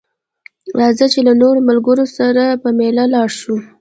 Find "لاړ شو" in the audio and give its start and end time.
3.13-3.55